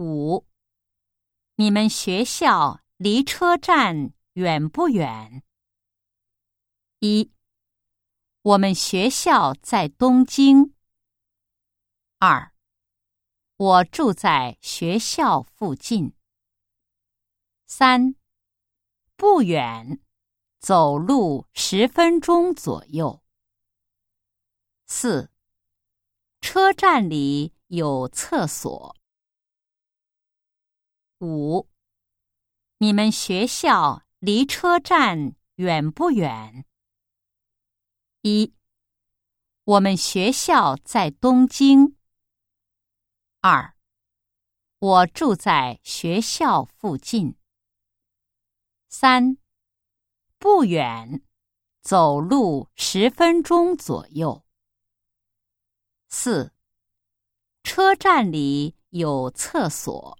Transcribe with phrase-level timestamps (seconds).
[0.00, 0.46] 五，
[1.56, 5.44] 你们学校离车站远不远？
[7.00, 7.30] 一，
[8.40, 10.74] 我们学校在东京。
[12.18, 12.54] 二，
[13.56, 16.14] 我住在学校附近。
[17.66, 18.14] 三，
[19.16, 20.00] 不远，
[20.60, 23.22] 走路十分钟左右。
[24.86, 25.30] 四，
[26.40, 28.96] 车站里有厕所。
[31.20, 31.68] 五，
[32.78, 36.64] 你们学校离车站远不远？
[38.22, 38.54] 一，
[39.64, 41.94] 我们学校在东京。
[43.42, 43.76] 二，
[44.78, 47.36] 我住在学校附近。
[48.88, 49.36] 三，
[50.38, 51.22] 不远，
[51.82, 54.46] 走路十分钟左右。
[56.08, 56.54] 四，
[57.62, 60.18] 车站里有厕所。